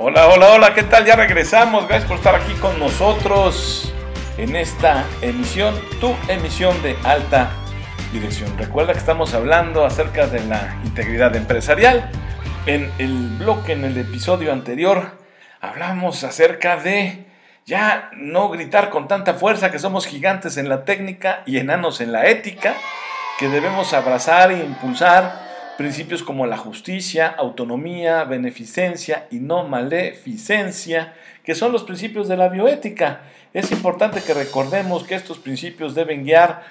Hola, 0.00 0.28
hola, 0.28 0.52
hola, 0.52 0.74
¿qué 0.74 0.84
tal? 0.84 1.04
Ya 1.04 1.16
regresamos. 1.16 1.88
Gracias 1.88 2.08
por 2.08 2.18
estar 2.18 2.36
aquí 2.36 2.52
con 2.60 2.78
nosotros 2.78 3.92
en 4.36 4.54
esta 4.54 5.04
emisión, 5.22 5.74
tu 6.00 6.14
emisión 6.28 6.80
de 6.84 6.96
alta 7.02 7.50
dirección. 8.12 8.56
Recuerda 8.56 8.92
que 8.92 9.00
estamos 9.00 9.34
hablando 9.34 9.84
acerca 9.84 10.28
de 10.28 10.38
la 10.44 10.78
integridad 10.84 11.34
empresarial. 11.34 12.12
En 12.66 12.92
el 12.98 13.38
bloque, 13.38 13.72
en 13.72 13.84
el 13.84 13.98
episodio 13.98 14.52
anterior, 14.52 15.18
hablamos 15.60 16.22
acerca 16.22 16.76
de 16.76 17.26
ya 17.66 18.10
no 18.14 18.50
gritar 18.50 18.90
con 18.90 19.08
tanta 19.08 19.34
fuerza 19.34 19.72
que 19.72 19.80
somos 19.80 20.06
gigantes 20.06 20.58
en 20.58 20.68
la 20.68 20.84
técnica 20.84 21.42
y 21.44 21.58
enanos 21.58 22.00
en 22.00 22.12
la 22.12 22.26
ética, 22.26 22.76
que 23.36 23.48
debemos 23.48 23.92
abrazar 23.94 24.52
e 24.52 24.60
impulsar 24.60 25.47
principios 25.78 26.24
como 26.24 26.44
la 26.44 26.56
justicia, 26.56 27.28
autonomía, 27.28 28.24
beneficencia 28.24 29.28
y 29.30 29.36
no 29.36 29.62
maleficencia, 29.62 31.14
que 31.44 31.54
son 31.54 31.70
los 31.70 31.84
principios 31.84 32.26
de 32.26 32.36
la 32.36 32.48
bioética. 32.48 33.20
Es 33.54 33.70
importante 33.70 34.20
que 34.20 34.34
recordemos 34.34 35.04
que 35.04 35.14
estos 35.14 35.38
principios 35.38 35.94
deben 35.94 36.24
guiar 36.24 36.64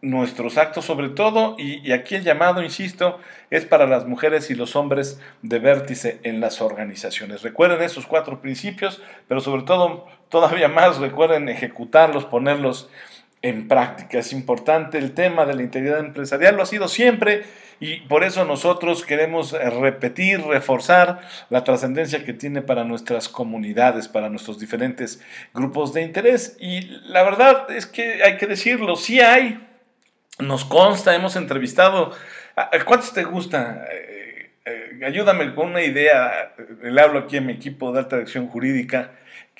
nuestros 0.00 0.58
actos 0.58 0.84
sobre 0.84 1.08
todo, 1.08 1.56
y, 1.58 1.90
aquí 1.90 2.14
el 2.14 2.22
llamado, 2.22 2.62
insisto, 2.62 3.18
es 3.50 3.64
para 3.64 3.88
las 3.88 4.06
mujeres 4.06 4.48
y 4.48 4.54
los 4.54 4.76
hombres 4.76 5.20
de 5.42 5.58
vértice 5.58 6.20
en 6.22 6.40
las 6.40 6.62
organizaciones. 6.62 7.42
Recuerden 7.42 7.82
esos 7.82 8.06
cuatro 8.06 8.40
principios, 8.40 9.02
pero 9.26 9.40
sobre 9.40 9.62
todo, 9.62 10.06
todavía 10.28 10.68
más, 10.68 10.98
recuerden 10.98 11.48
ejecutarlos, 11.48 12.26
ponerlos 12.26 12.88
en 13.42 13.68
práctica. 13.68 14.18
Es 14.18 14.32
importante 14.32 14.98
el 14.98 15.12
tema 15.12 15.44
de 15.44 15.54
la 15.54 15.62
integridad 15.62 15.98
empresarial, 15.98 16.56
lo 16.56 16.62
ha 16.62 16.66
sido 16.66 16.88
siempre 16.88 17.44
y 17.80 17.96
por 18.02 18.22
eso 18.22 18.44
nosotros 18.44 19.04
queremos 19.04 19.52
eh, 19.52 19.68
repetir, 19.68 20.40
reforzar 20.40 21.20
la 21.50 21.64
trascendencia 21.64 22.24
que 22.24 22.32
tiene 22.32 22.62
para 22.62 22.84
nuestras 22.84 23.28
comunidades, 23.28 24.06
para 24.06 24.28
nuestros 24.28 24.60
diferentes 24.60 25.20
grupos 25.52 25.92
de 25.92 26.02
interés. 26.02 26.56
Y 26.60 26.82
la 27.08 27.24
verdad 27.24 27.68
es 27.72 27.86
que 27.86 28.22
hay 28.22 28.36
que 28.36 28.46
decirlo, 28.46 28.94
sí 28.94 29.20
hay, 29.20 29.66
nos 30.38 30.64
consta, 30.64 31.14
hemos 31.16 31.34
entrevistado, 31.34 32.12
¿cuántos 32.86 33.12
te 33.12 33.24
gusta? 33.24 33.84
Eh, 33.90 34.50
eh, 34.64 35.00
ayúdame 35.04 35.52
con 35.52 35.70
una 35.70 35.82
idea, 35.82 36.54
le 36.82 37.00
hablo 37.00 37.18
aquí 37.18 37.38
a 37.38 37.40
mi 37.40 37.52
equipo 37.52 37.90
de 37.90 37.98
alta 37.98 38.16
dirección 38.16 38.46
jurídica 38.46 39.10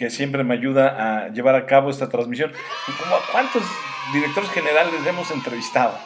que 0.02 0.10
siempre 0.10 0.42
me 0.42 0.54
ayuda 0.54 0.96
a 0.98 1.28
llevar 1.28 1.54
a 1.54 1.64
cabo 1.64 1.88
esta 1.88 2.08
transmisión. 2.08 2.50
¿Cuántos 3.30 3.62
directores 4.12 4.50
generales 4.50 4.94
hemos 5.06 5.30
entrevistado 5.30 5.96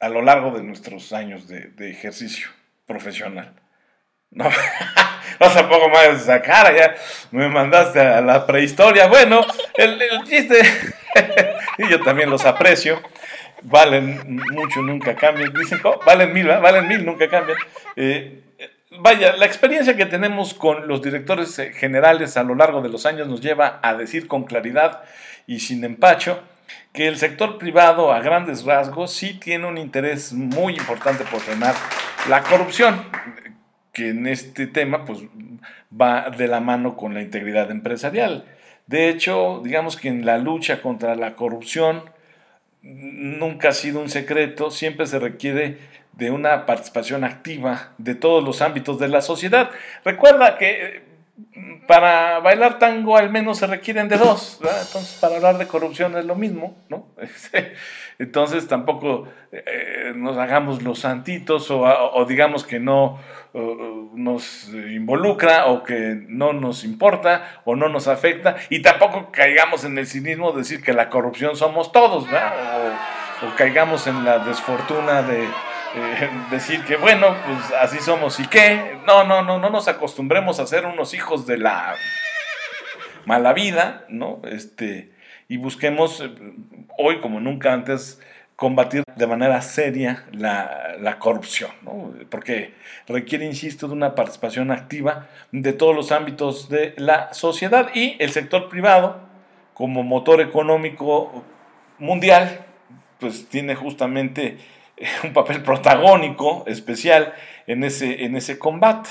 a 0.00 0.08
lo 0.08 0.22
largo 0.22 0.52
de 0.52 0.62
nuestros 0.62 1.12
años 1.12 1.46
de, 1.46 1.90
ejercicio 1.90 2.48
profesional? 2.86 3.52
No, 4.30 4.44
vas 5.38 5.54
a 5.54 5.68
poco 5.68 5.90
más 5.90 6.22
esa 6.22 6.40
cara, 6.40 6.74
ya 6.74 6.94
me 7.30 7.46
mandaste 7.50 8.00
a 8.00 8.22
la 8.22 8.46
prehistoria. 8.46 9.06
Bueno, 9.06 9.42
el, 9.74 10.00
chiste, 10.24 10.62
y 11.76 11.90
yo 11.90 12.00
también 12.00 12.30
los 12.30 12.46
aprecio, 12.46 13.02
valen 13.64 14.40
mucho, 14.50 14.80
nunca 14.80 15.14
cambian. 15.14 15.52
Dicen, 15.52 15.78
oh, 15.84 16.00
valen 16.06 16.32
mil, 16.32 16.46
valen 16.46 16.88
mil, 16.88 17.04
nunca 17.04 17.28
cambian. 17.28 17.58
Eh, 17.96 18.45
vaya, 18.90 19.36
la 19.36 19.46
experiencia 19.46 19.96
que 19.96 20.06
tenemos 20.06 20.54
con 20.54 20.88
los 20.88 21.02
directores 21.02 21.58
eh, 21.58 21.72
generales 21.72 22.36
a 22.36 22.42
lo 22.42 22.54
largo 22.54 22.80
de 22.80 22.88
los 22.88 23.06
años 23.06 23.28
nos 23.28 23.40
lleva 23.40 23.80
a 23.82 23.94
decir 23.94 24.26
con 24.26 24.44
claridad 24.44 25.02
y 25.46 25.60
sin 25.60 25.84
empacho 25.84 26.40
que 26.92 27.06
el 27.06 27.16
sector 27.16 27.58
privado 27.58 28.12
a 28.12 28.20
grandes 28.20 28.64
rasgos 28.64 29.12
sí 29.12 29.34
tiene 29.34 29.66
un 29.66 29.78
interés 29.78 30.32
muy 30.32 30.74
importante 30.74 31.24
por 31.24 31.40
frenar 31.40 31.74
la 32.28 32.42
corrupción, 32.42 33.04
que 33.92 34.08
en 34.08 34.26
este 34.26 34.66
tema 34.66 35.04
pues 35.04 35.20
va 35.98 36.30
de 36.30 36.48
la 36.48 36.60
mano 36.60 36.96
con 36.96 37.14
la 37.14 37.22
integridad 37.22 37.70
empresarial. 37.70 38.44
De 38.86 39.08
hecho, 39.08 39.60
digamos 39.64 39.96
que 39.96 40.08
en 40.08 40.24
la 40.24 40.38
lucha 40.38 40.80
contra 40.80 41.14
la 41.16 41.34
corrupción 41.34 42.02
nunca 42.82 43.70
ha 43.70 43.72
sido 43.72 44.00
un 44.00 44.08
secreto, 44.08 44.70
siempre 44.70 45.06
se 45.06 45.18
requiere 45.18 45.78
de 46.16 46.30
una 46.30 46.66
participación 46.66 47.24
activa 47.24 47.92
de 47.98 48.14
todos 48.14 48.42
los 48.42 48.62
ámbitos 48.62 48.98
de 48.98 49.08
la 49.08 49.20
sociedad. 49.20 49.70
Recuerda 50.04 50.58
que 50.58 50.70
eh, 50.70 51.02
para 51.86 52.40
bailar 52.40 52.78
tango 52.78 53.16
al 53.16 53.30
menos 53.30 53.58
se 53.58 53.66
requieren 53.66 54.08
de 54.08 54.16
dos, 54.16 54.58
entonces 54.62 55.18
para 55.20 55.36
hablar 55.36 55.58
de 55.58 55.66
corrupción 55.66 56.16
es 56.16 56.24
lo 56.24 56.34
mismo, 56.34 56.76
¿no? 56.88 57.06
Entonces 58.18 58.66
tampoco 58.66 59.28
eh, 59.52 60.14
nos 60.16 60.38
hagamos 60.38 60.82
los 60.82 61.00
santitos 61.00 61.70
o, 61.70 62.24
digamos 62.26 62.64
que 62.64 62.80
no 62.80 63.18
nos 63.52 64.68
involucra 64.68 65.66
o 65.66 65.82
que 65.82 66.18
no 66.26 66.54
nos 66.54 66.82
importa 66.84 67.60
o 67.66 67.76
no 67.76 67.90
nos 67.90 68.08
afecta 68.08 68.56
y 68.70 68.80
tampoco 68.80 69.30
caigamos 69.30 69.84
en 69.84 69.98
el 69.98 70.06
cinismo 70.06 70.52
de 70.52 70.58
decir 70.58 70.82
que 70.82 70.94
la 70.94 71.10
corrupción 71.10 71.56
somos 71.56 71.92
todos, 71.92 72.24
o 72.24 73.56
caigamos 73.56 74.06
en 74.06 74.24
la 74.24 74.38
desfortuna 74.38 75.20
de 75.20 75.46
eh, 75.96 76.30
decir 76.50 76.84
que 76.84 76.96
bueno, 76.96 77.34
pues 77.46 77.72
así 77.80 77.98
somos 77.98 78.38
y 78.38 78.46
qué. 78.46 78.98
No, 79.06 79.24
no, 79.24 79.42
no, 79.42 79.58
no 79.58 79.70
nos 79.70 79.88
acostumbremos 79.88 80.60
a 80.60 80.66
ser 80.66 80.86
unos 80.86 81.14
hijos 81.14 81.46
de 81.46 81.58
la 81.58 81.94
mala 83.24 83.52
vida, 83.52 84.04
¿no? 84.08 84.40
Este, 84.44 85.10
y 85.48 85.56
busquemos 85.56 86.20
eh, 86.20 86.30
hoy 86.98 87.20
como 87.20 87.40
nunca 87.40 87.72
antes 87.72 88.20
combatir 88.56 89.04
de 89.16 89.26
manera 89.26 89.60
seria 89.60 90.24
la, 90.32 91.18
corrupción, 91.18 91.70
¿no? 91.82 92.14
porque 92.30 92.72
requiere, 93.06 93.44
insisto, 93.44 93.86
de 93.86 93.92
una 93.92 94.14
participación 94.14 94.70
activa 94.70 95.28
de 95.52 95.74
todos 95.74 95.94
los 95.94 96.10
ámbitos 96.10 96.70
de 96.70 96.94
la 96.96 97.34
sociedad 97.34 97.90
y 97.94 98.16
el 98.18 98.30
sector 98.30 98.70
privado, 98.70 99.20
como 99.74 100.02
motor 100.02 100.40
económico 100.40 101.44
mundial, 101.98 102.64
pues 103.20 103.46
tiene 103.48 103.74
justamente 103.74 104.56
un 105.24 105.32
papel 105.32 105.62
protagónico, 105.62 106.64
especial, 106.66 107.34
en 107.66 107.84
ese, 107.84 108.24
en 108.24 108.36
ese 108.36 108.58
combate. 108.58 109.10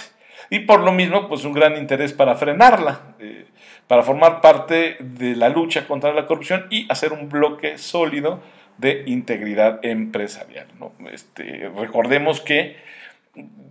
Y 0.49 0.59
por 0.59 0.81
lo 0.81 0.91
mismo, 0.91 1.27
pues 1.27 1.43
un 1.43 1.53
gran 1.53 1.77
interés 1.77 2.13
para 2.13 2.35
frenarla, 2.35 3.15
eh, 3.19 3.45
para 3.87 4.03
formar 4.03 4.41
parte 4.41 4.97
de 4.99 5.35
la 5.35 5.49
lucha 5.49 5.87
contra 5.87 6.13
la 6.13 6.27
corrupción 6.27 6.67
y 6.69 6.91
hacer 6.91 7.13
un 7.13 7.29
bloque 7.29 7.77
sólido 7.77 8.41
de 8.77 9.03
integridad 9.07 9.79
empresarial. 9.83 10.67
Este, 11.11 11.71
recordemos 11.75 12.41
que 12.41 12.77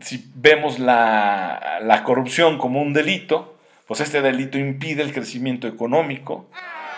si 0.01 0.31
vemos 0.35 0.79
la, 0.79 1.79
la 1.83 2.03
corrupción 2.05 2.59
como 2.59 2.83
un 2.83 2.93
delito, 2.93 3.57
pues 3.87 4.01
este 4.01 4.23
delito 4.23 4.59
impide 4.59 5.03
el 5.03 5.13
crecimiento 5.13 5.69
económico, 5.69 6.47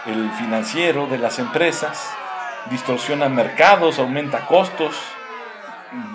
el 0.07 0.31
financiero 0.31 1.07
de 1.07 1.19
las 1.19 1.39
empresas, 1.39 2.17
distorsiona 2.71 3.29
mercados, 3.29 3.99
aumenta 3.99 4.47
costos. 4.47 4.97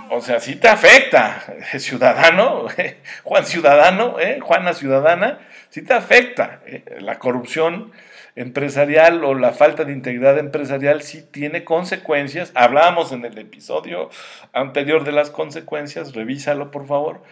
O 0.09 0.21
sea, 0.21 0.39
sí 0.39 0.55
te 0.55 0.67
afecta, 0.67 1.43
ciudadano, 1.79 2.67
Juan 3.23 3.45
Ciudadano, 3.45 4.19
¿eh? 4.19 4.39
Juana 4.41 4.73
Ciudadana, 4.73 5.39
sí 5.69 5.81
te 5.81 5.93
afecta. 5.93 6.59
¿eh? 6.65 6.83
La 6.99 7.17
corrupción 7.17 7.91
empresarial 8.35 9.23
o 9.23 9.33
la 9.33 9.51
falta 9.51 9.83
de 9.83 9.93
integridad 9.93 10.37
empresarial 10.37 11.01
sí 11.01 11.23
tiene 11.29 11.63
consecuencias. 11.63 12.51
Hablábamos 12.55 13.11
en 13.11 13.25
el 13.25 13.37
episodio 13.37 14.09
anterior 14.53 15.03
de 15.03 15.11
las 15.13 15.29
consecuencias, 15.29 16.13
revísalo 16.13 16.71
por 16.71 16.87
favor, 16.87 17.23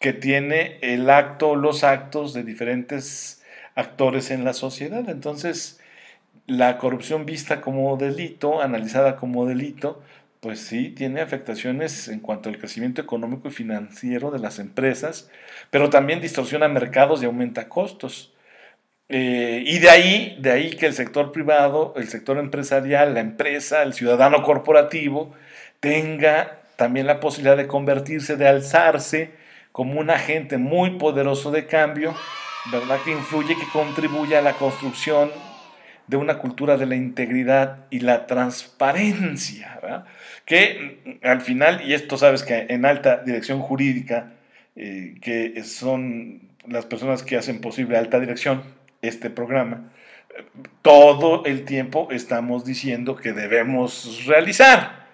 que 0.00 0.12
tiene 0.12 0.78
el 0.80 1.10
acto, 1.10 1.56
los 1.56 1.84
actos 1.84 2.32
de 2.34 2.44
diferentes 2.44 3.42
actores 3.74 4.30
en 4.30 4.44
la 4.44 4.52
sociedad. 4.52 5.08
Entonces, 5.08 5.80
la 6.48 6.78
corrupción 6.78 7.26
vista 7.26 7.60
como 7.60 7.96
delito, 7.98 8.62
analizada 8.62 9.16
como 9.16 9.44
delito, 9.46 10.02
pues 10.40 10.60
sí, 10.60 10.88
tiene 10.88 11.20
afectaciones 11.20 12.08
en 12.08 12.20
cuanto 12.20 12.48
al 12.48 12.56
crecimiento 12.58 13.02
económico 13.02 13.48
y 13.48 13.50
financiero 13.50 14.30
de 14.30 14.38
las 14.38 14.58
empresas, 14.58 15.30
pero 15.70 15.90
también 15.90 16.22
distorsiona 16.22 16.66
mercados 16.66 17.22
y 17.22 17.26
aumenta 17.26 17.68
costos. 17.68 18.32
Eh, 19.10 19.62
y 19.66 19.78
de 19.78 19.90
ahí, 19.90 20.38
de 20.40 20.50
ahí 20.50 20.70
que 20.70 20.86
el 20.86 20.94
sector 20.94 21.32
privado, 21.32 21.92
el 21.96 22.08
sector 22.08 22.38
empresarial, 22.38 23.12
la 23.12 23.20
empresa, 23.20 23.82
el 23.82 23.92
ciudadano 23.92 24.42
corporativo, 24.42 25.34
tenga 25.80 26.60
también 26.76 27.06
la 27.06 27.20
posibilidad 27.20 27.58
de 27.58 27.66
convertirse, 27.66 28.36
de 28.36 28.48
alzarse 28.48 29.32
como 29.70 30.00
un 30.00 30.08
agente 30.08 30.56
muy 30.56 30.92
poderoso 30.92 31.50
de 31.50 31.66
cambio, 31.66 32.14
¿verdad? 32.72 33.00
Que 33.04 33.12
influye, 33.12 33.54
que 33.54 33.68
contribuye 33.70 34.34
a 34.34 34.42
la 34.42 34.54
construcción 34.54 35.30
de 36.08 36.16
una 36.16 36.38
cultura 36.38 36.76
de 36.76 36.86
la 36.86 36.96
integridad 36.96 37.84
y 37.90 38.00
la 38.00 38.26
transparencia, 38.26 39.78
que 40.44 41.20
al 41.22 41.42
final, 41.42 41.82
y 41.86 41.92
esto 41.92 42.16
sabes 42.16 42.42
que 42.42 42.66
en 42.70 42.86
alta 42.86 43.18
dirección 43.18 43.60
jurídica, 43.60 44.32
eh, 44.74 45.14
que 45.20 45.62
son 45.64 46.48
las 46.66 46.86
personas 46.86 47.22
que 47.22 47.36
hacen 47.36 47.60
posible 47.60 47.96
alta 47.96 48.18
dirección, 48.18 48.62
este 49.02 49.30
programa, 49.30 49.92
todo 50.82 51.44
el 51.44 51.64
tiempo 51.64 52.08
estamos 52.10 52.64
diciendo 52.64 53.16
que 53.16 53.32
debemos 53.32 54.24
realizar, 54.26 55.06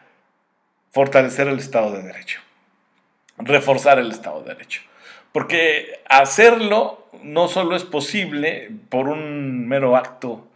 fortalecer 0.91 1.49
el 1.49 1.59
Estado 1.59 1.93
de 1.93 2.03
Derecho. 2.03 2.41
reforzar 3.37 3.99
el 3.99 4.13
Estado 4.13 4.43
de 4.43 4.55
Derecho. 4.55 4.83
Porque 5.33 6.01
hacerlo 6.09 7.09
no 7.25 7.49
solo 7.49 7.75
es 7.75 7.83
posible 7.83 8.71
por 8.91 9.09
un 9.09 9.67
mero 9.67 9.97
acto, 9.97 10.49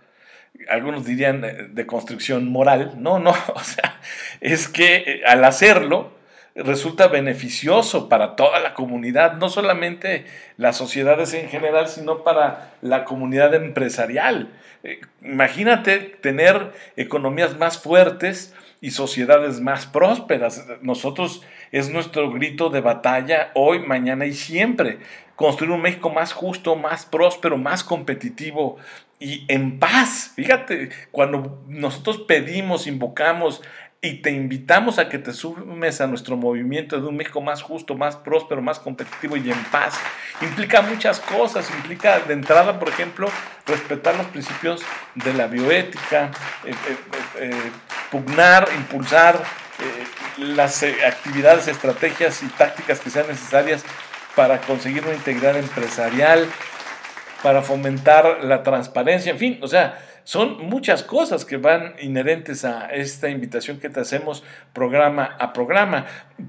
algunos 0.69 1.05
dirían 1.05 1.75
de 1.75 1.87
construcción 1.87 2.51
moral, 2.51 2.95
no, 2.99 3.19
no, 3.19 3.31
o 3.55 3.61
sea, 3.61 4.01
es 4.41 4.69
que 4.69 4.97
eh, 4.97 5.23
al 5.27 5.45
hacerlo 5.45 6.19
resulta 6.55 7.07
beneficioso 7.07 8.09
para 8.09 8.35
toda 8.37 8.59
la 8.61 8.75
comunidad, 8.75 9.35
no 9.35 9.49
solamente 9.49 10.25
las 10.57 10.77
sociedades 10.77 11.33
en 11.35 11.49
general, 11.49 11.89
sino 11.89 12.25
para 12.25 12.75
la 12.83 13.05
comunidad 13.05 13.55
empresarial. 13.55 14.49
Eh, 14.83 15.01
imagínate 15.23 15.99
tener 15.99 16.73
economías 16.97 17.57
más 17.57 17.79
fuertes 17.79 18.55
y 18.81 18.91
sociedades 18.91 19.61
más 19.61 19.87
prósperas. 19.87 20.67
Nosotros 20.83 21.43
es 21.73 21.91
nuestro 21.91 22.31
grito 22.31 22.71
de 22.71 22.81
batalla 22.81 23.51
hoy, 23.55 23.81
mañana 23.81 24.27
y 24.27 24.33
siempre. 24.33 24.99
Construir 25.37 25.73
un 25.73 25.83
México 25.83 26.11
más 26.11 26.33
justo, 26.33 26.75
más 26.75 27.07
próspero, 27.07 27.57
más 27.57 27.85
competitivo 27.85 28.79
y 29.21 29.45
en 29.49 29.79
paz. 29.79 30.33
Fíjate, 30.37 30.91
cuando 31.11 31.63
nosotros 31.69 32.19
pedimos, 32.27 32.87
invocamos 32.87 33.63
y 34.01 34.23
te 34.23 34.31
invitamos 34.31 35.01
a 35.01 35.09
que 35.09 35.19
te 35.19 35.33
sumes 35.33 36.01
a 36.01 36.07
nuestro 36.07 36.37
movimiento 36.37 37.01
de 37.01 37.09
un 37.09 37.17
México 37.17 37.41
más 37.41 37.63
justo, 37.63 37.97
más 37.97 38.15
próspero, 38.15 38.63
más 38.63 38.79
competitivo 38.79 39.37
y 39.37 39.51
en 39.51 39.65
paz. 39.65 39.99
Implica 40.41 40.83
muchas 40.83 41.19
cosas, 41.19 41.69
implica 41.71 42.21
de 42.21 42.35
entrada, 42.35 42.79
por 42.79 42.89
ejemplo, 42.89 43.29
respetar 43.67 44.15
los 44.17 44.27
principios 44.27 44.83
de 45.17 45.35
la 45.35 45.49
bioética, 45.49 46.31
eh, 46.65 46.71
eh, 46.71 46.97
eh, 47.41 47.71
pugnar, 48.11 48.69
impulsar 48.77 49.43
las 50.37 50.83
actividades, 50.83 51.69
estrategias 51.69 52.43
y 52.43 52.47
tácticas 52.47 52.99
que 52.99 53.11
sean 53.11 53.29
necesarias 53.29 53.85
para 54.35 54.61
conseguir 54.61 55.05
una 55.05 55.15
integridad 55.15 55.57
empresarial, 55.57 56.49
para 57.43 57.63
fomentar 57.63 58.45
la 58.45 58.63
transparencia, 58.63 59.33
en 59.33 59.39
fin, 59.39 59.59
o 59.63 59.69
sea, 59.69 59.99
son 60.25 60.67
muchas 60.67 61.03
cosas 61.03 61.45
que 61.47 61.57
van 61.57 61.95
inherentes 62.03 62.65
a 62.65 62.87
esta 62.89 63.31
invitación 63.31 63.81
que 63.81 63.89
te 63.89 64.01
hacemos 64.01 64.45
programa 64.75 65.37
a 65.39 65.55
programa. 65.55 66.05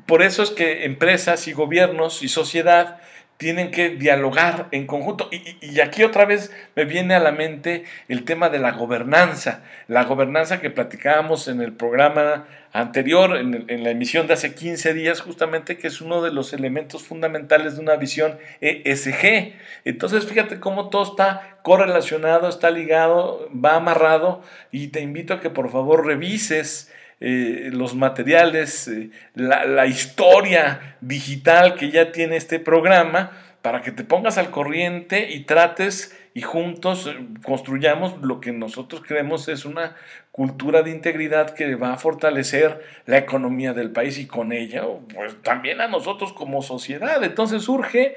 Por 0.05 0.21
eso 0.21 0.43
es 0.43 0.49
que 0.49 0.83
empresas 0.83 1.47
y 1.47 1.53
gobiernos 1.53 2.21
y 2.21 2.27
sociedad 2.27 2.99
tienen 3.39 3.71
que 3.71 3.91
dialogar 3.91 4.67
en 4.71 4.85
conjunto. 4.85 5.29
Y, 5.31 5.79
aquí 5.79 6.03
otra 6.03 6.25
vez 6.25 6.51
me 6.75 6.83
viene 6.83 7.15
a 7.15 7.21
la 7.21 7.31
mente 7.31 7.85
el 8.09 8.25
tema 8.25 8.49
de 8.49 8.59
la 8.59 8.71
gobernanza, 8.71 9.63
la 9.87 10.03
gobernanza 10.03 10.59
que 10.59 10.69
platicábamos 10.69 11.47
en 11.47 11.61
el 11.61 11.71
programa 11.71 12.47
anterior, 12.73 13.37
en, 13.37 13.63
en, 13.69 13.83
la 13.85 13.91
emisión 13.91 14.27
de 14.27 14.33
hace 14.33 14.53
15 14.53 14.93
días, 14.93 15.21
justamente, 15.21 15.77
que 15.77 15.87
es 15.87 16.01
uno 16.01 16.21
de 16.21 16.33
los 16.33 16.51
elementos 16.51 17.03
fundamentales 17.03 17.77
de 17.77 17.81
una 17.81 17.95
visión 17.95 18.37
ESG. 18.59 19.53
Entonces, 19.85 20.25
fíjate 20.25 20.59
cómo 20.59 20.89
todo 20.89 21.03
está 21.03 21.59
correlacionado, 21.63 22.49
está 22.49 22.69
ligado, 22.71 23.49
va 23.53 23.77
amarrado, 23.77 24.43
y 24.69 24.89
te 24.89 24.99
invito 24.99 25.33
a 25.33 25.39
que 25.39 25.49
por 25.49 25.71
favor 25.71 26.05
revises 26.05 26.91
eh, 27.21 27.69
los 27.73 27.95
materiales, 27.95 28.87
eh, 28.87 29.11
la, 29.33 29.85
historia 29.87 30.97
digital 31.01 31.75
que 31.75 31.91
ya 31.91 32.13
tiene 32.13 32.37
este 32.37 32.59
programa, 32.59 33.31
para 33.61 33.81
que 33.81 33.91
te 33.91 34.05
pongas 34.05 34.37
al 34.37 34.51
corriente 34.51 35.29
y 35.31 35.41
trates 35.41 36.17
y 36.33 36.41
juntos 36.41 37.07
eh, 37.07 37.19
construyamos 37.43 38.21
lo 38.21 38.39
que 38.39 38.53
nosotros 38.53 39.01
creemos 39.05 39.49
es 39.49 39.65
una 39.65 39.95
cultura 40.31 40.81
de 40.81 40.91
integridad 40.91 41.49
que 41.49 41.75
va 41.75 41.91
a 41.91 41.97
fortalecer 41.97 42.81
la 43.05 43.17
economía 43.17 43.73
del 43.73 43.91
país 43.91 44.17
y 44.17 44.25
con 44.25 44.53
ella, 44.53 44.83
pues 45.13 45.35
también 45.41 45.81
a 45.81 45.89
nosotros 45.89 46.31
como 46.31 46.61
sociedad. 46.61 47.21
Entonces 47.21 47.67
urge 47.67 48.15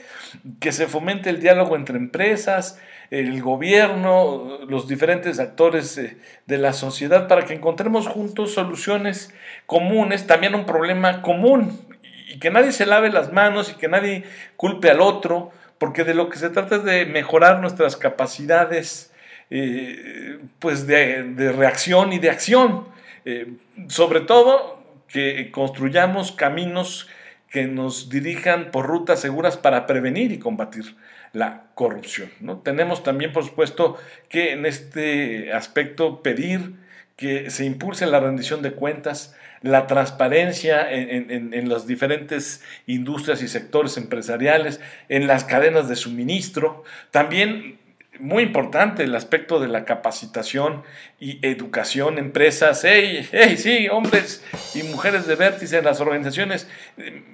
que 0.61 0.71
se 0.71 0.87
fomente 0.87 1.31
el 1.31 1.41
diálogo 1.41 1.75
entre 1.75 1.97
empresas, 1.97 2.81
el 3.13 3.43
gobierno, 3.43 4.61
los 4.67 4.89
diferentes 4.89 5.39
actores 5.39 6.01
de 6.47 6.59
la 6.59 6.73
sociedad 6.73 7.29
para 7.29 7.45
que 7.45 7.53
encontremos 7.53 8.09
juntos 8.09 8.55
soluciones 8.55 9.35
comunes, 9.67 10.27
también 10.27 10.55
un 10.55 10.65
problema 10.65 11.21
común 11.21 11.79
y 12.27 12.39
que 12.39 12.51
nadie 12.51 12.73
se 12.73 12.87
lave 12.87 13.11
las 13.11 13.31
manos 13.31 13.71
y 13.71 13.75
que 13.75 13.89
nadie 13.89 14.25
culpe 14.57 14.91
al 14.91 15.03
otro, 15.03 15.51
porque 15.77 16.05
de 16.05 16.15
lo 16.15 16.31
que 16.31 16.39
se 16.39 16.49
trata 16.49 16.77
es 16.77 16.85
de 16.85 17.05
mejorar 17.05 17.61
nuestras 17.61 17.99
capacidades 17.99 19.13
eh, 19.51 20.39
pues 20.59 20.87
de, 20.87 21.53
reacción 21.55 22.15
y 22.15 22.19
de 22.19 22.31
acción. 22.31 22.89
Eh, 23.27 23.53
sobre 23.89 24.21
todo 24.21 24.83
que 25.07 25.51
construyamos 25.51 26.33
caminos 26.33 27.11
que 27.51 27.67
nos 27.67 28.09
dirijan 28.09 28.71
por 28.71 28.87
rutas 28.87 29.21
seguras 29.21 29.59
para 29.59 29.87
prevenir 29.87 30.33
y 30.33 30.39
combatir 30.39 30.97
la 31.33 31.65
corrupción. 31.75 32.31
¿no? 32.41 32.59
Tenemos 32.59 33.03
también, 33.03 33.33
por 33.33 33.45
supuesto, 33.45 33.97
que 34.29 34.53
en 34.53 34.67
este 34.67 35.53
aspecto 35.53 36.23
pedir 36.23 36.75
que 37.17 37.51
se 37.51 37.65
impulse 37.65 38.07
la 38.07 38.21
rendición 38.21 38.63
de 38.63 38.73
cuentas, 38.73 39.35
la 39.61 39.87
transparencia 39.87 40.91
en, 40.91 41.55
en, 41.55 41.69
las 41.69 41.87
diferentes 41.87 42.63
industrias 42.87 43.43
y 43.43 43.49
sectores 43.49 43.97
empresariales, 43.97 44.81
en 45.09 45.29
las 45.29 45.45
cadenas 45.45 45.89
de 45.89 45.95
suministro, 45.95 46.83
también 47.13 47.79
muy 48.21 48.43
importante 48.43 49.05
el 49.05 49.15
aspecto 49.15 49.59
de 49.59 49.69
la 49.69 49.85
capacitación 49.85 50.83
y 51.19 51.45
educación, 51.47 52.19
empresas, 52.19 52.83
hey, 52.85 53.27
hey, 53.33 53.57
sí, 53.57 53.89
hombres 53.89 54.45
y 54.75 54.83
mujeres 54.83 55.27
de 55.27 55.35
vértice 55.35 55.79
en 55.79 55.85
las 55.85 56.01
organizaciones, 56.01 56.69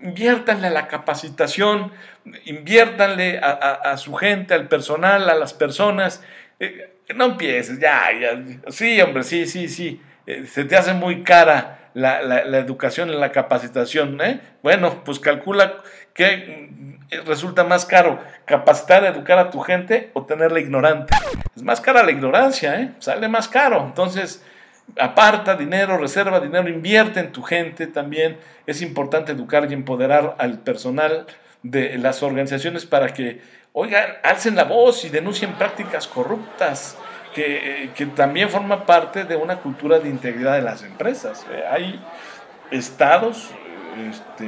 inviértanle 0.03 0.69
a 0.69 0.71
la 0.71 0.89
capacitación, 0.89 1.93
inviértanle 2.45 3.39
a, 3.39 3.97
su 3.97 4.15
gente, 4.15 4.55
al 4.55 4.69
personal, 4.69 5.29
a 5.29 5.35
las 5.35 5.53
personas. 5.53 6.23
Eh, 6.61 6.95
no 7.15 7.25
empieces, 7.25 7.81
ya, 7.81 8.09
ya, 8.21 8.43
sí, 8.71 9.01
hombre, 9.01 9.25
sí, 9.25 9.47
sí, 9.47 9.69
sí, 9.69 10.01
eh, 10.29 10.47
se 10.47 10.65
te 10.65 10.77
hace 10.77 10.93
muy 10.93 11.23
cara 11.23 11.91
la, 11.95 12.23
la, 12.23 12.45
la 12.45 12.59
educación 12.59 13.09
y 13.09 13.17
la 13.17 13.33
capacitación, 13.33 14.21
¿eh? 14.21 14.41
Bueno, 14.63 15.03
pues 15.03 15.19
calcula 15.19 15.79
que 16.13 16.99
resulta 17.25 17.65
más 17.65 17.87
caro? 17.87 18.21
¿Capacitar, 18.45 19.05
educar 19.05 19.39
a 19.39 19.51
tu 19.51 19.61
gente 19.61 20.11
o 20.13 20.27
tenerla 20.27 20.61
ignorante? 20.61 21.15
Es 21.57 21.63
más 21.63 21.81
cara 21.81 22.03
la 22.03 22.11
ignorancia, 22.11 22.81
¿eh? 22.81 22.91
Sale 22.99 23.29
más 23.29 23.49
caro. 23.49 23.85
Entonces, 23.87 24.45
aparta 24.99 25.57
dinero, 25.57 25.97
reserva 25.97 26.41
dinero, 26.41 26.69
invierte 26.69 27.21
en 27.21 27.33
tu 27.33 27.43
gente 27.43 27.87
también. 27.87 28.37
Es 28.67 28.83
importante 28.83 29.33
educar 29.33 29.67
y 29.71 29.75
empoderar 29.75 30.37
al 30.39 30.59
personal 30.59 31.27
de 31.63 31.97
las 31.99 32.23
organizaciones 32.23 32.85
para 32.85 33.15
que, 33.15 33.41
oigan, 33.73 34.05
alcen 34.23 34.57
la 34.57 34.65
voz 34.65 35.05
y 35.05 35.09
denuncien 35.09 35.53
prácticas 35.55 36.07
corruptas. 36.07 36.99
Que, 37.35 37.91
que 37.95 38.07
también 38.07 38.49
forma 38.49 38.85
parte 38.85 39.25
de 39.25 39.37
una 39.37 39.59
cultura 39.59 40.01
de 40.01 40.09
integridad 40.09 40.55
de 40.55 40.63
las 40.63 40.83
empresas. 40.83 41.47
Eh, 41.53 41.63
hay 41.71 42.01
estados, 42.71 43.51
este, 44.11 44.47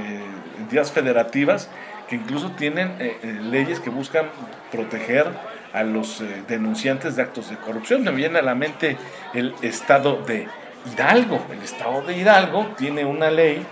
entidades 0.59 0.91
federativas 0.91 1.69
que 2.11 2.17
incluso 2.17 2.51
tienen 2.51 2.97
eh, 2.99 3.17
eh, 3.23 3.39
leyes 3.41 3.79
que 3.79 3.89
buscan 3.89 4.27
proteger 4.73 5.29
a 5.73 5.85
los 5.85 6.21
eh, 6.21 6.43
denunciantes 6.49 7.15
de 7.15 7.23
actos 7.23 7.51
de 7.51 7.57
corrupción. 7.57 8.03
Me 8.03 8.11
viene 8.11 8.41
a 8.41 8.43
la 8.43 8.57
mente 8.57 8.97
el 9.33 9.55
estado 9.63 10.21
de 10.23 10.49
Hidalgo. 10.93 11.41
El 11.53 11.63
estado 11.63 12.03
de 12.03 12.17
Hidalgo 12.17 12.67
tiene 12.77 13.05
una 13.05 13.31
ley, 13.31 13.65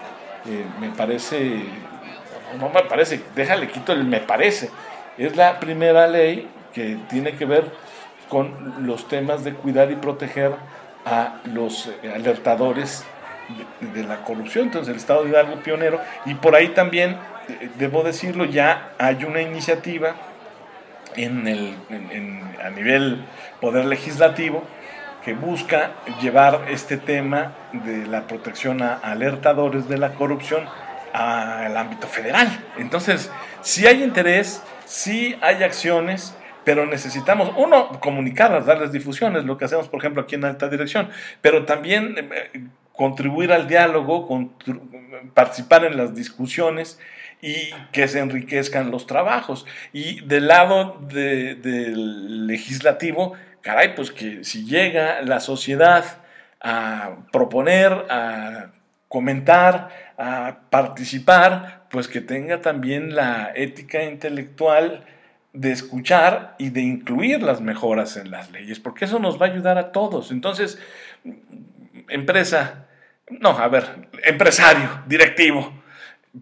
me 0.80 0.90
parece, 0.90 1.64
no 2.60 2.68
me 2.68 2.82
parece, 2.84 3.20
déjale 3.34 3.66
quito 3.68 3.92
el 3.92 4.04
me 4.04 4.20
parece. 4.20 4.70
Es 5.18 5.34
la 5.34 5.58
primera 5.58 6.06
ley 6.06 6.48
que 6.72 6.96
tiene 7.10 7.32
que 7.32 7.44
ver 7.44 7.64
con 8.28 8.86
los 8.86 9.08
temas 9.08 9.44
de 9.44 9.54
cuidar 9.54 9.90
y 9.90 9.96
proteger 9.96 10.52
a 11.04 11.40
los 11.44 11.90
alertadores 12.02 13.04
de, 13.94 14.04
la 14.04 14.24
corrupción. 14.24 14.66
Entonces, 14.66 14.90
el 14.90 14.96
Estado 14.96 15.24
de 15.24 15.30
Hidalgo 15.30 15.56
pionero. 15.56 16.00
Y 16.26 16.34
por 16.34 16.54
ahí 16.54 16.68
también 16.68 17.16
debo 17.78 18.02
decirlo, 18.02 18.44
ya 18.44 18.92
hay 18.98 19.24
una 19.24 19.40
iniciativa 19.40 20.14
en 21.16 21.48
el, 21.48 21.74
a 22.62 22.70
nivel 22.70 23.24
poder 23.60 23.86
legislativo 23.86 24.62
que 25.24 25.34
busca 25.34 25.92
llevar 26.20 26.66
este 26.70 26.96
tema 26.96 27.52
de 27.72 28.06
la 28.06 28.26
protección 28.26 28.82
a 28.82 28.94
alertadores 28.94 29.88
de 29.88 29.98
la 29.98 30.14
corrupción 30.14 30.64
al 31.12 31.76
ámbito 31.76 32.06
federal. 32.06 32.48
Entonces, 32.78 33.30
si 33.62 33.86
hay 33.86 34.02
interés, 34.02 34.62
si 34.84 35.36
hay 35.40 35.62
acciones, 35.64 36.34
pero 36.68 36.84
necesitamos, 36.84 37.50
uno, 37.56 37.98
comunicarlas, 37.98 38.66
darles 38.66 38.92
difusiones, 38.92 39.46
lo 39.46 39.56
que 39.56 39.64
hacemos, 39.64 39.88
por 39.88 40.00
ejemplo, 40.00 40.20
aquí 40.20 40.34
en 40.34 40.44
Alta 40.44 40.68
Dirección, 40.68 41.08
pero 41.40 41.64
también 41.64 42.14
eh, 42.18 42.66
contribuir 42.92 43.52
al 43.52 43.66
diálogo, 43.68 44.52
participar 45.32 45.86
en 45.86 45.96
las 45.96 46.14
discusiones 46.14 47.00
y 47.40 47.70
que 47.90 48.06
se 48.06 48.18
enriquezcan 48.18 48.90
los 48.90 49.06
trabajos. 49.06 49.64
Y 49.94 50.20
del 50.26 50.48
lado 50.48 50.98
del 51.00 52.46
legislativo, 52.46 53.32
caray, 53.62 53.94
pues 53.94 54.10
que 54.10 54.44
si 54.44 54.66
llega 54.66 55.22
la 55.22 55.40
sociedad 55.40 56.04
a 56.60 57.16
proponer, 57.32 57.92
a 58.10 58.72
comentar, 59.08 59.88
a 60.18 60.58
participar, 60.68 61.86
pues 61.90 62.08
que 62.08 62.20
tenga 62.20 62.60
también 62.60 63.16
la 63.16 63.52
ética 63.54 64.02
intelectual 64.02 65.06
de 65.52 65.72
escuchar 65.72 66.54
y 66.58 66.70
de 66.70 66.82
incluir 66.82 67.42
las 67.42 67.60
mejoras 67.60 68.16
en 68.16 68.30
las 68.30 68.50
leyes, 68.50 68.80
porque 68.80 69.06
eso 69.06 69.18
nos 69.18 69.40
va 69.40 69.46
a 69.46 69.50
ayudar 69.50 69.78
a 69.78 69.92
todos. 69.92 70.30
Entonces, 70.30 70.78
empresa, 72.08 72.86
no, 73.30 73.50
a 73.50 73.68
ver, 73.68 74.08
empresario, 74.24 75.02
directivo, 75.06 75.72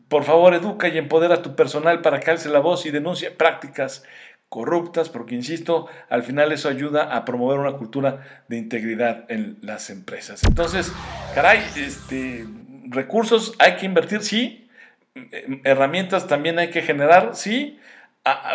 por 0.08 0.24
favor 0.24 0.54
educa 0.54 0.88
y 0.88 0.98
empodera 0.98 1.36
a 1.36 1.42
tu 1.42 1.54
personal 1.54 2.02
para 2.02 2.20
que 2.20 2.30
alce 2.30 2.48
la 2.48 2.58
voz 2.58 2.86
y 2.86 2.90
denuncie 2.90 3.30
prácticas 3.30 4.04
corruptas, 4.48 5.08
porque 5.08 5.34
insisto, 5.34 5.88
al 6.08 6.22
final 6.22 6.52
eso 6.52 6.68
ayuda 6.68 7.16
a 7.16 7.24
promover 7.24 7.58
una 7.58 7.72
cultura 7.72 8.42
de 8.48 8.58
integridad 8.58 9.24
en 9.28 9.58
las 9.60 9.90
empresas. 9.90 10.44
Entonces, 10.44 10.92
caray, 11.34 11.64
este, 11.76 12.46
recursos 12.88 13.54
hay 13.58 13.76
que 13.76 13.86
invertir, 13.86 14.22
sí, 14.22 14.68
herramientas 15.64 16.26
también 16.26 16.58
hay 16.58 16.70
que 16.70 16.82
generar, 16.82 17.34
sí, 17.34 17.78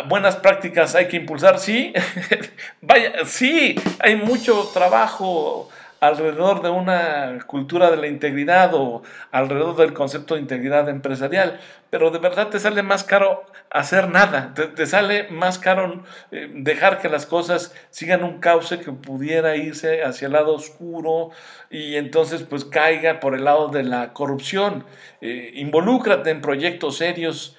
buenas 0.08 0.36
prácticas 0.36 0.94
hay 0.94 1.08
que 1.08 1.16
impulsar, 1.16 1.58
sí, 1.58 1.92
vaya, 2.80 3.24
sí, 3.24 3.74
hay 4.00 4.16
mucho 4.16 4.70
trabajo 4.72 5.68
alrededor 6.00 6.62
de 6.62 6.68
una 6.68 7.38
cultura 7.46 7.88
de 7.92 7.96
la 7.96 8.08
integridad 8.08 8.74
o 8.74 9.04
alrededor 9.30 9.76
del 9.76 9.92
concepto 9.92 10.34
de 10.34 10.40
integridad 10.40 10.88
empresarial, 10.88 11.60
pero 11.90 12.10
de 12.10 12.18
verdad 12.18 12.48
te 12.48 12.58
sale 12.58 12.82
más 12.82 13.04
caro 13.04 13.44
hacer 13.70 14.08
nada, 14.08 14.52
te, 14.52 14.86
sale 14.86 15.28
más 15.30 15.60
caro 15.60 16.02
eh, 16.32 16.50
dejar 16.54 16.98
que 16.98 17.08
las 17.08 17.24
cosas 17.24 17.72
sigan 17.90 18.24
un 18.24 18.40
cauce 18.40 18.80
que 18.80 18.90
pudiera 18.90 19.56
irse 19.56 20.02
hacia 20.02 20.26
el 20.26 20.32
lado 20.32 20.54
oscuro 20.54 21.30
y 21.70 21.94
entonces 21.94 22.42
pues 22.42 22.64
caiga 22.64 23.20
por 23.20 23.36
el 23.36 23.44
lado 23.44 23.68
de 23.68 23.84
la 23.84 24.12
corrupción. 24.12 24.84
Eh, 25.20 25.52
involúcrate 25.54 26.30
en 26.30 26.40
proyectos 26.40 26.96
serios 26.96 27.56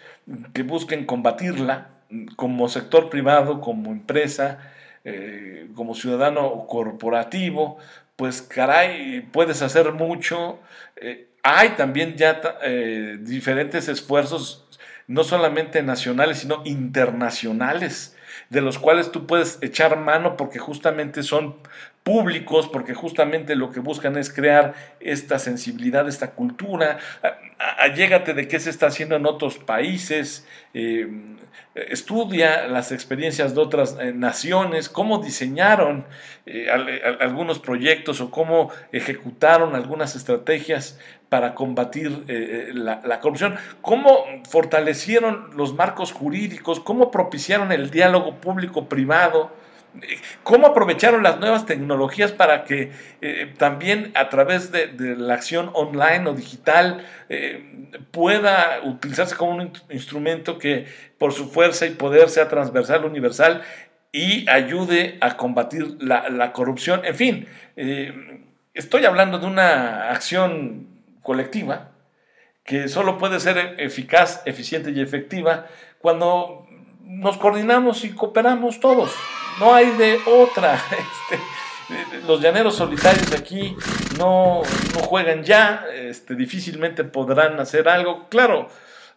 que 0.54 0.64
busquen 0.64 1.06
combatirla 1.06 1.93
como 2.36 2.70
sector 2.70 3.10
privado, 3.10 3.62
como 3.62 3.92
empresa, 3.92 4.60
eh, 5.04 5.68
como 5.76 5.96
ciudadano 5.96 6.66
corporativo, 6.68 7.78
pues 8.16 8.42
caray, 8.42 9.22
puedes 9.32 9.62
hacer 9.62 9.92
mucho. 9.94 10.60
Eh, 10.96 11.28
hay 11.44 11.70
también 11.70 12.16
ya 12.16 12.42
eh, 12.64 13.18
diferentes 13.20 13.90
esfuerzos, 13.90 14.66
no 15.08 15.24
solamente 15.24 15.84
nacionales, 15.84 16.40
sino 16.40 16.62
internacionales, 16.66 18.16
de 18.50 18.62
los 18.62 18.80
cuales 18.80 19.12
tú 19.12 19.28
puedes 19.28 19.60
echar 19.62 19.98
mano 20.00 20.38
porque 20.38 20.60
justamente 20.60 21.24
son 21.24 21.58
públicos, 22.04 22.68
porque 22.68 22.94
justamente 22.94 23.56
lo 23.56 23.72
que 23.72 23.80
buscan 23.80 24.18
es 24.18 24.32
crear 24.32 24.74
esta 25.00 25.40
sensibilidad, 25.40 26.08
esta 26.08 26.32
cultura. 26.32 26.98
Allégate 27.80 28.34
de 28.34 28.48
qué 28.48 28.60
se 28.60 28.70
está 28.70 28.88
haciendo 28.88 29.16
en 29.16 29.26
otros 29.26 29.58
países, 29.58 30.46
eh, 30.74 31.08
estudia 31.76 32.68
las 32.68 32.92
experiencias 32.92 33.56
de 33.56 33.62
otras 33.62 33.98
eh, 34.00 34.12
naciones, 34.12 34.90
cómo 34.90 35.20
diseñaron 35.20 36.06
eh, 36.46 36.68
algunos 37.22 37.60
proyectos 37.60 38.20
o 38.20 38.30
cómo 38.30 38.70
ejecutaron 38.92 39.74
algunas 39.74 40.16
estrategias 40.16 41.00
para 41.30 41.56
combatir 41.56 42.26
la, 42.76 43.02
la, 43.04 43.20
corrupción, 43.20 43.56
cómo 43.82 44.24
fortalecieron 44.48 45.50
los 45.56 45.74
marcos 45.74 46.12
jurídicos, 46.12 46.80
cómo 46.80 47.10
propiciaron 47.10 47.72
el 47.72 47.90
diálogo 47.90 48.36
público-privado 48.36 49.52
cómo 50.44 50.68
aprovecharon 50.68 51.24
las 51.24 51.40
nuevas 51.40 51.66
tecnologías 51.66 52.32
para 52.32 52.64
que 52.64 52.92
eh, 53.22 53.54
también 53.58 54.12
a 54.16 54.30
través 54.30 54.72
de, 54.72 54.88
la 55.18 55.34
acción 55.34 55.70
online 55.74 56.30
o 56.30 56.34
digital 56.34 57.06
eh, 57.30 57.88
pueda 58.12 58.80
utilizarse 58.84 59.36
como 59.36 59.52
un 59.52 59.72
instrumento 59.90 60.58
que 60.58 60.88
por 61.18 61.34
su 61.34 61.50
fuerza 61.50 61.86
y 61.86 61.92
poder 61.92 62.30
sea 62.30 62.48
transversal, 62.48 63.06
universal 63.06 63.62
y 64.12 64.48
ayude 64.50 65.18
a 65.22 65.38
combatir 65.38 65.98
la, 66.00 66.52
corrupción. 66.54 67.02
En 67.04 67.16
fin, 67.16 67.48
eh, 67.76 68.44
estoy 68.74 69.06
hablando 69.06 69.40
de 69.40 69.48
una 69.48 70.12
acción 70.12 70.88
colectiva 71.22 71.92
que 72.64 72.88
solo 72.88 73.18
puede 73.18 73.40
ser 73.40 73.76
eficaz, 73.80 74.42
eficiente 74.46 74.92
y 74.92 75.02
efectiva 75.02 75.68
cuando 76.00 76.68
nos 77.04 77.38
coordinamos 77.38 78.04
y 78.04 78.12
cooperamos 78.12 78.80
todos 78.80 79.12
no 79.60 79.74
hay 79.74 79.92
de 79.92 80.20
otra. 80.26 80.80
Este, 81.84 82.26
los 82.26 82.42
llaneros 82.42 82.78
solitarios 82.78 83.34
aquí 83.34 83.76
no, 84.18 84.62
juegan 85.06 85.44
ya, 85.44 85.86
este, 85.94 86.34
difícilmente 86.34 87.04
podrán 87.04 87.60
hacer 87.60 87.90
algo. 87.90 88.30
Claro, 88.30 88.70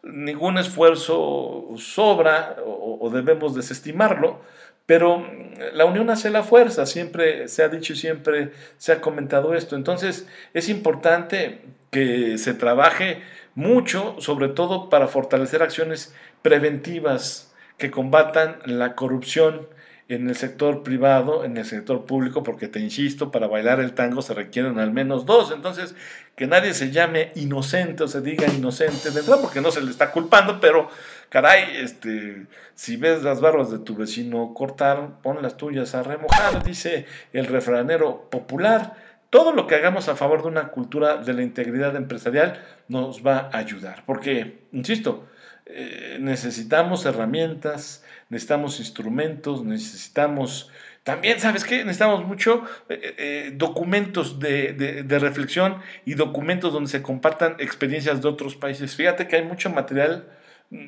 ningún 0.02 0.58
esfuerzo 0.58 1.68
sobra 1.76 2.56
o, 2.66 3.08
debemos 3.08 3.54
desestimarlo, 3.54 4.40
pero 4.84 5.24
la 5.72 5.84
unión 5.84 6.10
hace 6.10 6.28
la 6.28 6.42
fuerza, 6.42 6.86
siempre 6.86 7.46
se 7.46 7.62
ha 7.62 7.68
dicho 7.68 7.92
y 7.92 7.96
siempre 7.96 8.50
se 8.78 8.92
ha 8.92 9.00
comentado 9.00 9.54
esto. 9.54 9.76
Entonces 9.76 10.26
es 10.52 10.68
importante 10.68 11.62
que 11.92 12.36
se 12.36 12.52
trabaje 12.52 13.22
mucho, 13.54 14.16
sobre 14.18 14.48
todo 14.48 14.90
para 14.90 15.06
fortalecer 15.06 15.62
acciones 15.62 16.14
preventivas 16.42 17.45
que 17.78 17.90
combatan 17.90 18.58
la 18.64 18.94
corrupción 18.94 19.68
en 20.08 20.28
el 20.28 20.36
sector 20.36 20.84
privado, 20.84 21.44
en 21.44 21.56
el 21.56 21.64
sector 21.64 22.06
público, 22.06 22.44
porque 22.44 22.68
te 22.68 22.78
insisto, 22.78 23.32
para 23.32 23.48
bailar 23.48 23.80
el 23.80 23.92
tango 23.92 24.22
se 24.22 24.34
requieren 24.34 24.78
al 24.78 24.92
menos 24.92 25.26
dos. 25.26 25.50
Entonces, 25.50 25.96
que 26.36 26.46
nadie 26.46 26.74
se 26.74 26.92
llame 26.92 27.32
inocente 27.34 28.04
o 28.04 28.08
se 28.08 28.20
diga 28.20 28.46
inocente 28.46 29.10
de 29.10 29.22
porque 29.42 29.60
no 29.60 29.72
se 29.72 29.82
le 29.82 29.90
está 29.90 30.12
culpando, 30.12 30.60
pero 30.60 30.88
caray, 31.28 31.76
este, 31.78 32.46
si 32.74 32.96
ves 32.96 33.24
las 33.24 33.40
barbas 33.40 33.70
de 33.72 33.80
tu 33.80 33.96
vecino 33.96 34.54
cortar, 34.54 35.20
pon 35.22 35.42
las 35.42 35.56
tuyas 35.56 35.94
a 35.96 36.04
remojar, 36.04 36.62
dice 36.62 37.06
el 37.32 37.46
refranero 37.46 38.28
popular. 38.30 38.94
Todo 39.30 39.52
lo 39.52 39.66
que 39.66 39.74
hagamos 39.74 40.08
a 40.08 40.14
favor 40.14 40.42
de 40.42 40.48
una 40.48 40.68
cultura 40.68 41.16
de 41.16 41.34
la 41.34 41.42
integridad 41.42 41.96
empresarial 41.96 42.62
nos 42.86 43.26
va 43.26 43.50
a 43.52 43.58
ayudar, 43.58 44.04
porque, 44.06 44.60
insisto, 44.70 45.26
eh, 45.68 46.18
necesitamos 46.20 47.04
herramientas, 47.06 48.04
necesitamos 48.28 48.78
instrumentos, 48.78 49.64
necesitamos... 49.64 50.70
También, 51.02 51.38
¿sabes 51.38 51.64
qué? 51.64 51.78
Necesitamos 51.84 52.24
mucho 52.24 52.64
eh, 52.88 53.14
eh, 53.18 53.52
documentos 53.54 54.40
de, 54.40 54.72
de, 54.72 55.18
reflexión 55.20 55.78
y 56.04 56.14
documentos 56.14 56.72
donde 56.72 56.90
se 56.90 57.00
compartan 57.00 57.54
experiencias 57.60 58.22
de 58.22 58.28
otros 58.28 58.56
países. 58.56 58.96
Fíjate 58.96 59.28
que 59.28 59.36
hay 59.36 59.44
mucho 59.44 59.70
material, 59.70 60.28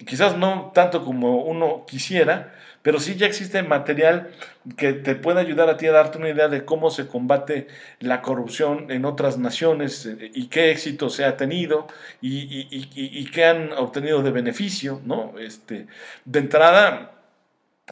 quizás 0.07 0.37
no 0.37 0.73
tanto 0.75 1.05
como 1.05 1.43
uno 1.43 1.85
quisiera, 1.87 2.55
pero 2.83 3.01
sí 3.01 3.17
ya 3.17 3.27
existe 3.27 3.63
material 3.63 4.31
que 4.77 4.93
te 4.93 5.15
puede 5.15 5.41
ayudar 5.41 5.69
a 5.69 5.77
ti 5.77 5.87
a 5.87 5.93
darte 5.93 6.19
una 6.19 6.29
idea 6.29 6.49
de 6.49 6.65
cómo 6.65 6.91
se 6.91 7.07
combate 7.07 7.69
la 8.01 8.23
corrupción 8.23 8.91
en 8.91 9.05
otras 9.05 9.39
naciones 9.39 10.07
eh, 10.07 10.31
y 10.35 10.47
qué 10.47 10.71
éxito 10.71 11.11
se 11.11 11.25
ha 11.25 11.37
tenido 11.37 11.87
y, 12.21 13.27
qué 13.31 13.45
han 13.45 13.73
obtenido 13.73 14.23
de 14.23 14.31
beneficio, 14.31 15.01
¿no? 15.05 15.35
Este, 15.39 15.87
de 16.25 16.39
entrada, 16.39 17.13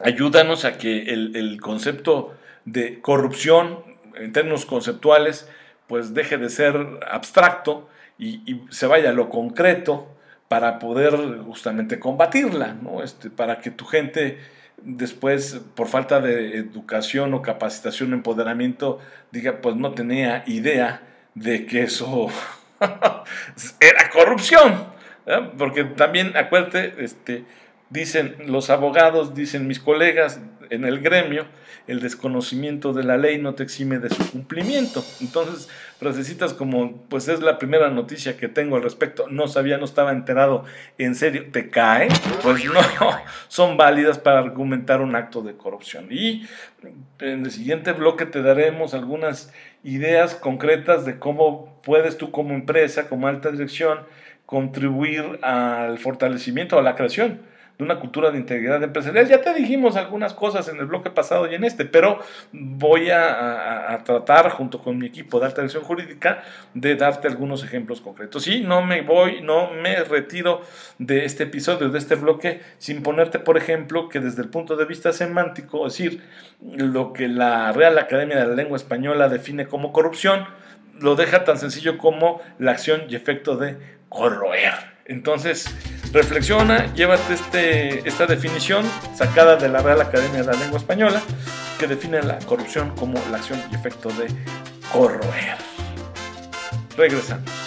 ayúdanos 0.01 0.65
a 0.65 0.77
que 0.77 1.13
el, 1.13 1.59
concepto 1.61 2.35
de 2.65 2.99
corrupción 3.01 3.83
en 4.15 4.33
términos 4.33 4.65
conceptuales 4.65 5.49
pues 5.87 6.13
deje 6.13 6.37
de 6.37 6.49
ser 6.49 6.75
abstracto 7.09 7.87
y, 8.17 8.61
se 8.71 8.87
vaya 8.87 9.11
a 9.11 9.13
lo 9.13 9.29
concreto 9.29 10.16
para 10.47 10.79
poder 10.79 11.39
justamente 11.45 11.99
combatirla, 11.99 12.73
¿no? 12.81 13.03
Este, 13.03 13.29
para 13.29 13.59
que 13.59 13.71
tu 13.71 13.85
gente 13.85 14.39
después, 14.81 15.59
por 15.75 15.87
falta 15.87 16.19
de 16.19 16.57
educación 16.57 17.33
o 17.33 17.41
capacitación 17.41 18.13
o 18.13 18.15
empoderamiento, 18.15 18.99
diga, 19.31 19.61
pues 19.61 19.75
no 19.75 19.91
tenía 19.91 20.43
idea 20.47 21.01
de 21.35 21.65
que 21.65 21.83
eso 21.83 22.27
era 23.79 24.09
corrupción. 24.11 24.95
Porque 25.57 25.83
también, 25.83 26.37
acuérdate, 26.37 27.03
este, 27.03 27.43
dicen 27.89 28.35
los 28.45 28.69
abogados, 28.69 29.33
dicen 29.33 29.67
mis 29.67 29.79
colegas 29.79 30.39
en 30.69 30.85
el 30.85 30.99
gremio, 30.99 31.45
el 31.87 32.01
desconocimiento 32.01 32.91
de 32.91 33.03
la 33.03 33.17
ley 33.17 33.37
no 33.37 33.55
te 33.55 33.63
exime 33.63 33.99
de 33.99 34.09
su 34.09 34.29
cumplimiento. 34.31 35.03
Entonces, 35.21 35.69
frasecitas 35.97 36.53
como, 36.53 37.03
pues 37.09 37.29
es 37.29 37.41
la 37.41 37.57
primera 37.57 37.89
noticia 37.89 38.35
que 38.35 38.49
tengo 38.49 38.75
al 38.75 38.83
respecto, 38.83 39.27
no 39.29 39.47
sabía, 39.47 39.77
no 39.77 39.85
estaba 39.85 40.11
enterado, 40.11 40.65
en 40.97 41.15
serio, 41.15 41.45
¿te 41.51 41.69
cae? 41.69 42.09
Pues 42.43 42.65
no, 42.65 42.81
son 43.47 43.77
válidas 43.77 44.19
para 44.19 44.39
argumentar 44.39 45.01
un 45.01 45.15
acto 45.15 45.41
de 45.41 45.55
corrupción. 45.55 46.07
Y 46.11 46.45
en 47.19 47.45
el 47.45 47.51
siguiente 47.51 47.93
bloque 47.93 48.25
te 48.25 48.41
daremos 48.41 48.93
algunas 48.93 49.53
ideas 49.83 50.35
concretas 50.35 51.05
de 51.05 51.19
cómo 51.19 51.79
puedes 51.83 52.17
tú 52.17 52.31
como 52.31 52.53
empresa, 52.53 53.07
como 53.07 53.27
alta 53.27 53.51
dirección, 53.51 53.99
contribuir 54.45 55.39
al 55.41 55.99
fortalecimiento, 55.99 56.77
a 56.77 56.81
la 56.81 56.95
creación 56.95 57.41
de 57.77 57.83
una 57.83 57.99
cultura 57.99 58.31
de 58.31 58.39
integridad 58.39 58.81
empresarial. 58.81 59.27
Ya 59.27 59.41
te 59.41 59.53
dijimos 59.53 59.95
algunas 59.95 60.33
cosas 60.33 60.67
en 60.67 60.77
el 60.77 60.85
bloque 60.85 61.11
pasado 61.11 61.49
y 61.49 61.55
en 61.55 61.63
este, 61.63 61.85
pero 61.85 62.19
voy 62.51 63.09
a, 63.11 64.01
tratar 64.03 64.49
junto 64.49 64.79
con 64.79 64.97
mi 64.97 65.07
equipo 65.07 65.39
de 65.39 65.47
alta 65.47 65.61
dirección 65.61 65.83
jurídica 65.83 66.43
de 66.73 66.95
darte 66.95 67.27
algunos 67.27 67.63
ejemplos 67.63 68.01
concretos. 68.01 68.47
Y 68.47 68.61
no 68.61 68.81
me 68.81 69.01
voy, 69.01 69.41
no 69.41 69.71
me 69.71 70.03
retiro 70.03 70.61
de 70.97 71.25
este 71.25 71.43
episodio, 71.43 71.89
de 71.89 71.97
este 71.97 72.15
bloque, 72.15 72.61
sin 72.77 73.03
ponerte, 73.03 73.39
por 73.39 73.57
ejemplo, 73.57 74.09
que 74.09 74.19
desde 74.19 74.41
el 74.41 74.49
punto 74.49 74.75
de 74.75 74.85
vista 74.85 75.13
semántico, 75.13 75.87
es 75.87 75.97
decir, 75.97 76.23
lo 76.61 77.13
que 77.13 77.27
la 77.27 77.71
Real 77.71 77.97
Academia 77.97 78.37
de 78.37 78.47
la 78.47 78.55
Lengua 78.55 78.77
Española 78.77 79.29
define 79.29 79.67
como 79.67 79.91
corrupción, 79.91 80.45
lo 80.99 81.15
deja 81.15 81.43
tan 81.43 81.57
sencillo 81.57 81.97
como 81.97 82.41
la 82.59 82.71
acción 82.71 83.03
y 83.07 83.15
efecto 83.15 83.57
de 83.57 83.77
corroer. 84.09 84.96
Entonces, 85.07 85.65
reflexiona, 86.11 86.93
llévate 86.93 87.33
este, 87.33 88.07
esta 88.07 88.25
definición 88.25 88.85
sacada 89.15 89.55
de 89.55 89.69
la 89.69 89.81
Real 89.81 90.01
Academia 90.01 90.41
de 90.41 90.47
la 90.47 90.53
Lengua 90.53 90.77
Española, 90.77 91.21
que 91.79 91.87
define 91.87 92.21
la 92.21 92.39
corrupción 92.39 92.93
como 92.95 93.17
la 93.31 93.37
acción 93.37 93.61
y 93.71 93.75
efecto 93.75 94.09
de 94.09 94.27
corroer. 94.91 95.57
Regresamos. 96.97 97.66